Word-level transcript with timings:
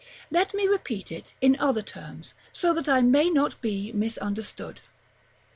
Let 0.31 0.55
me 0.55 0.65
repeat 0.65 1.11
it 1.11 1.35
in 1.41 1.55
other 1.59 1.83
terms, 1.83 2.33
so 2.51 2.73
that 2.73 2.89
I 2.89 3.01
may 3.01 3.29
not 3.29 3.61
be 3.61 3.91
misunderstood. 3.91 4.81